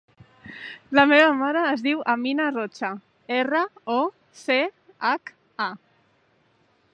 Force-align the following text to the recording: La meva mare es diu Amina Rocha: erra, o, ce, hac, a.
La 0.99 1.01
meva 1.09 1.27
mare 1.41 1.61
es 1.73 1.83
diu 1.87 2.01
Amina 2.13 2.47
Rocha: 2.55 2.91
erra, 3.37 3.61
o, 3.97 3.99
ce, 4.41 4.59
hac, 5.11 5.33
a. 5.69 5.71